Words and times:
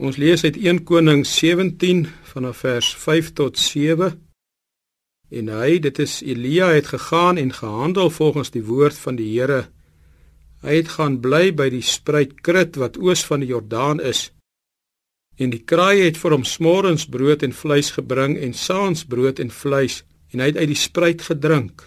Ons 0.00 0.16
lees 0.16 0.40
uit 0.46 0.56
1 0.56 0.78
Koning 0.88 1.26
17 1.28 2.06
vanaf 2.30 2.62
vers 2.64 2.86
5 2.96 3.34
tot 3.36 3.58
7. 3.60 4.14
En 5.28 5.50
hy, 5.52 5.74
dit 5.84 5.98
is 6.00 6.14
Elia 6.24 6.70
het 6.72 6.88
gegaan 6.94 7.36
en 7.36 7.52
gehandel 7.52 8.08
volgens 8.10 8.48
die 8.54 8.62
woord 8.64 8.96
van 8.96 9.18
die 9.20 9.28
Here. 9.34 9.66
Hy 10.64 10.78
het 10.78 10.94
gaan 10.96 11.20
bly 11.20 11.52
by 11.52 11.68
die 11.76 11.84
spruit 11.84 12.32
Krit 12.40 12.80
wat 12.80 12.96
oos 12.96 13.26
van 13.28 13.44
die 13.44 13.50
Jordaan 13.52 14.00
is. 14.00 14.30
En 15.36 15.52
die 15.52 15.60
kraai 15.60 16.00
het 16.06 16.16
vir 16.16 16.38
hom 16.38 16.48
smorens 16.48 17.04
brood 17.04 17.44
en 17.44 17.52
vleis 17.52 17.92
gebring 17.92 18.38
en 18.40 18.56
saans 18.56 19.04
brood 19.04 19.36
en 19.36 19.52
vleis 19.52 20.00
en 20.32 20.40
hy 20.40 20.48
het 20.54 20.64
uit 20.64 20.72
die 20.72 20.80
spruit 20.80 21.28
gedrink. 21.28 21.84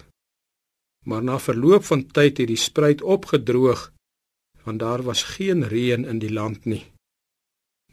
Maar 1.09 1.25
na 1.25 1.41
verloop 1.41 1.89
van 1.89 2.05
tyd 2.05 2.45
het 2.45 2.54
die 2.54 2.61
spruit 2.61 3.02
opgedroog 3.02 3.89
want 4.70 4.86
daar 4.86 5.02
was 5.02 5.25
geen 5.34 5.66
reën 5.66 6.05
in 6.05 6.21
die 6.21 6.32
land 6.32 6.70
nie. 6.70 6.84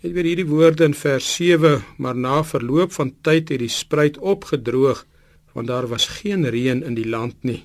Net 0.01 0.15
weer 0.17 0.31
hierdie 0.31 0.49
woorde 0.49 0.87
in 0.89 0.95
vers 0.97 1.27
7, 1.37 1.83
maar 2.01 2.17
na 2.17 2.39
verloop 2.41 2.95
van 2.97 3.11
tyd 3.21 3.51
het 3.53 3.61
die 3.61 3.69
spruit 3.69 4.17
opgedroog 4.19 5.05
want 5.53 5.67
daar 5.67 5.89
was 5.91 6.07
geen 6.07 6.47
reën 6.49 6.83
in 6.87 6.95
die 6.95 7.09
land 7.09 7.43
nie. 7.43 7.59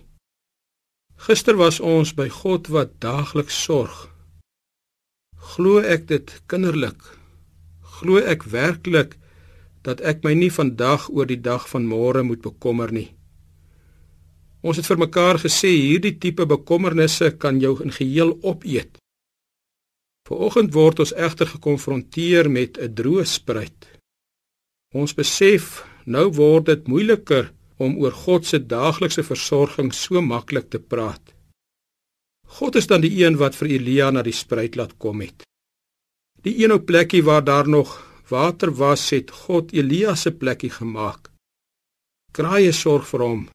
Gister 1.16 1.56
was 1.56 1.78
ons 1.80 2.12
by 2.18 2.26
God 2.34 2.68
wat 2.74 2.98
daagliks 3.00 3.60
sorg. 3.64 4.10
Glo 5.54 5.80
ek 5.80 6.10
dit 6.10 6.34
kinderlik? 6.52 6.98
Glo 8.00 8.20
ek 8.20 8.44
werklik 8.52 9.16
dat 9.86 10.02
ek 10.02 10.26
my 10.26 10.34
nie 10.34 10.52
vandag 10.52 11.08
oor 11.14 11.30
die 11.30 11.40
dag 11.40 11.70
van 11.70 11.88
môre 11.88 12.26
moet 12.26 12.42
bekommer 12.44 12.92
nie? 12.92 13.14
Ons 14.66 14.82
het 14.82 14.90
vir 14.90 15.00
mekaar 15.06 15.40
gesê 15.46 15.72
hierdie 15.72 16.18
tipe 16.20 16.50
bekommernisse 16.50 17.32
kan 17.38 17.62
jou 17.62 17.78
in 17.86 17.96
geheel 17.96 18.36
opeet. 18.42 18.98
Vanoggend 20.26 20.74
word 20.74 21.00
ons 21.04 21.14
egter 21.14 21.48
gekonfronteer 21.48 22.50
met 22.50 22.78
'n 22.82 22.94
droë 22.98 23.26
spruit. 23.26 23.80
Ons 24.94 25.14
besef 25.14 25.86
nou 26.06 26.32
word 26.34 26.66
dit 26.66 26.88
moeiliker 26.88 27.54
om 27.78 27.98
oor 27.98 28.12
God 28.12 28.46
se 28.46 28.60
daaglikse 28.60 29.24
versorging 29.24 29.94
so 29.94 30.22
maklik 30.22 30.70
te 30.70 30.80
praat. 30.80 31.34
God 32.48 32.76
is 32.76 32.88
dan 32.88 33.02
die 33.02 33.26
een 33.26 33.38
wat 33.38 33.56
vir 33.56 33.68
Elia 33.68 34.12
na 34.12 34.22
die 34.22 34.34
spruit 34.34 34.76
laat 34.76 34.98
kom 34.98 35.22
het. 35.22 35.44
Die 36.42 36.64
een 36.64 36.72
ou 36.72 36.80
plekkie 36.80 37.24
waar 37.24 37.44
daar 37.44 37.68
nog 37.68 38.02
water 38.30 38.72
was, 38.72 39.10
het 39.10 39.32
God 39.32 39.74
Elia 39.74 40.16
se 40.16 40.32
plekkie 40.32 40.70
gemaak. 40.70 41.30
Kraaie 42.32 42.72
sorg 42.72 43.08
vir 43.08 43.20
hom. 43.20 43.50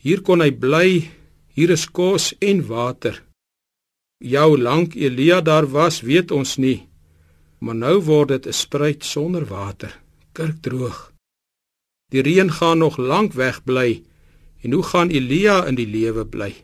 Hier 0.00 0.22
kon 0.22 0.40
hy 0.40 0.50
bly. 0.50 1.10
Hier 1.54 1.70
is 1.70 1.86
kos 1.86 2.34
en 2.40 2.66
water. 2.66 3.27
Ja, 4.18 4.46
hoe 4.46 4.58
lank 4.58 4.94
Elia 4.94 5.40
daar 5.40 5.66
was, 5.70 6.00
weet 6.00 6.30
ons 6.30 6.56
nie. 6.56 6.88
Maar 7.58 7.74
nou 7.74 7.96
word 8.02 8.28
dit 8.28 8.46
'n 8.46 8.52
spruit 8.52 9.04
sonder 9.04 9.44
water, 9.46 10.00
kirkdroog. 10.32 11.12
Die 12.10 12.22
reën 12.22 12.50
gaan 12.50 12.78
nog 12.78 12.96
lank 12.96 13.32
weg 13.32 13.64
bly. 13.64 14.02
En 14.62 14.72
hoe 14.72 14.82
gaan 14.82 15.10
Elia 15.10 15.66
in 15.66 15.74
die 15.74 15.86
lewe 15.86 16.26
bly? 16.26 16.54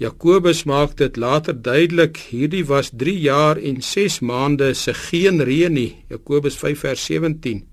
Jakobus 0.00 0.64
maak 0.64 0.96
dit 0.96 1.16
later 1.16 1.62
duidelik, 1.62 2.16
hierdie 2.16 2.64
was 2.66 2.90
3 2.96 3.18
jaar 3.20 3.56
en 3.56 3.82
6 3.82 4.20
maande 4.20 4.74
se 4.74 4.94
geen 4.94 5.42
reën 5.42 5.72
nie. 5.72 6.04
Jakobus 6.08 6.56
5 6.56 6.78
vers 6.78 7.04
17. 7.04 7.68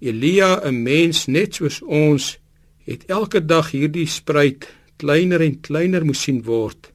Elia, 0.00 0.60
'n 0.64 0.82
mens 0.82 1.26
net 1.26 1.54
soos 1.54 1.82
ons, 1.82 2.38
het 2.84 3.04
elke 3.04 3.44
dag 3.44 3.70
hierdie 3.70 4.06
spruit 4.06 4.68
kleiner 4.96 5.40
en 5.40 5.60
kleiner 5.60 6.04
moes 6.04 6.22
sien 6.22 6.42
word. 6.42 6.93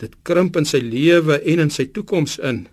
Dit 0.00 0.16
krimp 0.26 0.56
in 0.58 0.66
sy 0.66 0.80
lewe 0.82 1.38
en 1.38 1.62
in 1.64 1.70
sy 1.70 1.86
toekoms 1.94 2.40
in. 2.42 2.64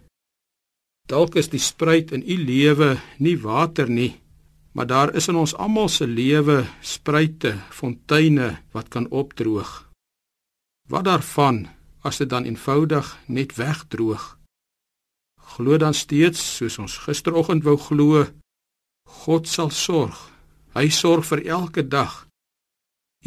Dalk 1.10 1.36
is 1.38 1.52
die 1.52 1.62
spruit 1.62 2.14
in 2.16 2.24
u 2.26 2.38
lewe 2.40 2.96
nie 3.22 3.36
water 3.38 3.90
nie, 3.90 4.16
maar 4.74 4.88
daar 4.88 5.14
is 5.16 5.28
in 5.30 5.38
ons 5.38 5.54
almal 5.54 5.90
se 5.92 6.08
lewe 6.08 6.64
spruite, 6.82 7.54
fonteine 7.70 8.56
wat 8.74 8.90
kan 8.90 9.10
opdroog. 9.10 9.72
Wat 10.90 11.06
daarvan 11.06 11.68
as 12.02 12.18
dit 12.18 12.30
dan 12.30 12.48
eenvoudig 12.50 13.18
net 13.28 13.56
wegdroog? 13.60 14.38
Glo 15.54 15.78
dan 15.78 15.94
steeds 15.94 16.42
soos 16.58 16.80
ons 16.80 16.98
gisteroggend 17.06 17.68
wou 17.68 17.78
glo, 17.78 18.26
God 19.26 19.48
sal 19.48 19.70
sorg. 19.70 20.18
Hy 20.74 20.88
sorg 20.90 21.28
vir 21.28 21.44
elke 21.52 21.84
dag. 21.84 22.26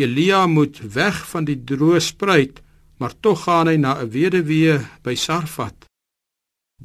Elia 0.01 0.47
moet 0.49 0.81
weg 0.95 1.21
van 1.31 1.45
die 1.45 1.61
droë 1.61 2.01
spruit 2.03 2.64
maar 2.99 3.15
tog 3.21 3.43
gaan 3.45 3.67
hy 3.71 3.77
na 3.77 3.93
'n 4.01 4.11
weduwee 4.11 4.79
by 5.03 5.15
Sarfat. 5.15 5.79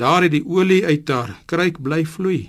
Daar 0.01 0.21
het 0.23 0.31
die 0.31 0.45
olie 0.45 0.85
uit 0.85 1.07
haar 1.09 1.31
kruik 1.45 1.81
bly 1.81 2.05
vloei. 2.05 2.41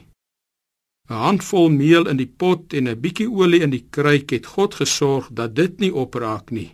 'n 1.10 1.22
Handvol 1.26 1.68
meel 1.70 2.04
in 2.08 2.18
die 2.22 2.32
pot 2.40 2.72
en 2.72 2.88
'n 2.88 3.00
bietjie 3.02 3.30
olie 3.30 3.62
in 3.66 3.72
die 3.76 3.86
kruik 3.96 4.30
het 4.30 4.46
God 4.46 4.74
gesorg 4.74 5.24
dat 5.38 5.56
dit 5.56 5.78
nie 5.82 5.94
opraak 5.94 6.50
nie. 6.50 6.70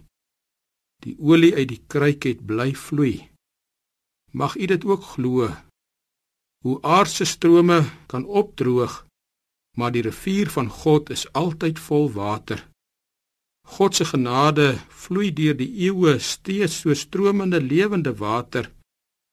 Die 1.04 1.16
olie 1.18 1.54
uit 1.54 1.68
die 1.68 1.82
kruik 1.92 2.22
het 2.22 2.40
bly 2.46 2.70
vloei. 2.74 3.28
Mag 4.32 4.56
u 4.56 4.66
dit 4.66 4.84
ook 4.84 5.02
glo. 5.02 5.48
Hoe 6.64 6.82
aardse 6.82 7.24
strome 7.24 7.80
kan 8.06 8.24
opdroog, 8.24 9.06
maar 9.76 9.92
die 9.92 10.02
rivier 10.02 10.50
van 10.50 10.68
God 10.68 11.10
is 11.10 11.32
altyd 11.32 11.78
vol 11.78 12.12
water. 12.12 12.68
God 13.74 13.94
se 13.94 14.04
genade 14.04 14.78
vloei 14.88 15.32
deur 15.34 15.56
die 15.58 15.70
eeue 15.88 16.18
steeds 16.18 16.80
so 16.82 16.94
stromende 16.94 17.60
lewende 17.60 18.14
water. 18.14 18.70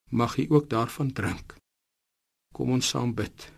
Mag 0.09 0.37
u 0.37 0.45
ook 0.49 0.69
daarvan 0.69 1.11
drink. 1.13 1.55
Kom 2.53 2.69
ons 2.71 2.89
saam 2.89 3.13
bid. 3.13 3.53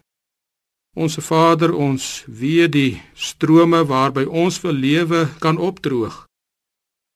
Onse 0.96 1.22
Vader, 1.22 1.74
ons 1.75 2.24
weet 2.28 2.72
die 2.72 3.02
strome 3.14 3.81
waarby 3.84 4.24
ons 4.24 4.62
wil 4.64 4.78
lewe 4.80 5.25
kan 5.44 5.58
opdroog. 5.59 6.24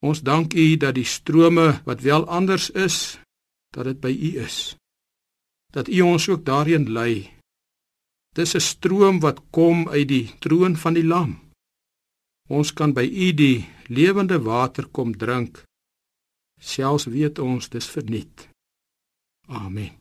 Ons 0.03 0.19
dank 0.23 0.53
U 0.53 0.65
dat 0.79 0.95
die 0.95 1.07
strome 1.07 1.79
wat 1.87 2.03
wel 2.03 2.27
anders 2.27 2.69
is, 2.71 3.19
dat 3.75 3.87
dit 3.87 3.99
by 4.03 4.11
U 4.11 4.31
is. 4.43 4.75
Dat 5.71 5.87
U 5.87 6.01
ons 6.01 6.27
ook 6.29 6.43
daarin 6.43 6.91
lei. 6.91 7.31
Dis 8.35 8.55
'n 8.55 8.59
stroom 8.59 9.19
wat 9.19 9.39
kom 9.49 9.87
uit 9.89 10.07
die 10.07 10.27
troon 10.39 10.75
van 10.75 10.93
die 10.93 11.03
Lam. 11.03 11.48
Ons 12.49 12.73
kan 12.73 12.93
by 12.97 13.05
U 13.05 13.29
die 13.37 13.67
lewende 13.93 14.39
water 14.41 14.89
kom 14.89 15.13
drink. 15.13 15.61
Selfs 16.57 17.05
weet 17.05 17.39
ons 17.39 17.69
dis 17.69 17.85
verniet. 17.93 18.49
Amen. 19.47 19.98